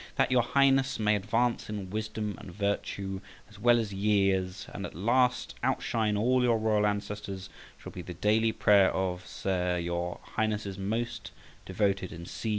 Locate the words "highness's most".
10.25-11.29